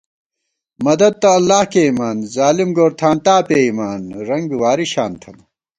[0.85, 5.43] مددتہ اللہ کېئیمان ظالم گورتھانتا پېئیمان، رنگ بی واری شان تھنہ